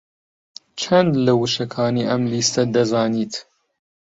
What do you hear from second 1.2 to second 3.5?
لە وشەکانی ئەم لیستە دەزانیت؟